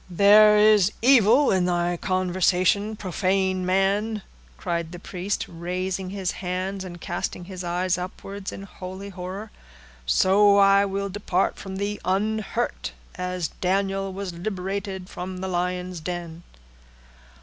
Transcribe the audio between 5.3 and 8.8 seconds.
raising his hands and casting his eyes upwards in